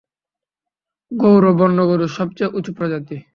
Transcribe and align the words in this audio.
গৌর 1.11 1.43
বন্য 1.59 1.77
গরুর 1.87 2.11
সবচেয়ে 2.17 2.53
উঁচু 2.53 2.71
প্রজাতি। 2.77 3.17